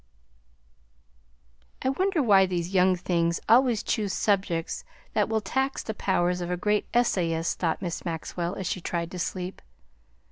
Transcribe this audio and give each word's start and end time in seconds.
"I 1.83 1.89
wonder 1.89 2.23
why 2.23 2.47
these 2.47 2.73
young 2.73 2.95
things 2.95 3.39
always 3.47 3.83
choose 3.83 4.13
subjects 4.13 4.83
that 5.13 5.29
would 5.29 5.45
tax 5.45 5.83
the 5.83 5.93
powers 5.93 6.41
of 6.41 6.49
a 6.49 6.57
great 6.57 6.87
essayist!" 6.91 7.59
thought 7.59 7.83
Miss 7.83 8.03
Maxwell, 8.03 8.55
as 8.55 8.65
she 8.65 8.81
tried 8.81 9.11
to 9.11 9.19
sleep. 9.19 9.61